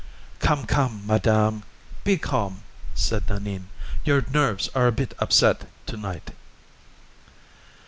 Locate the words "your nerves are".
4.03-4.87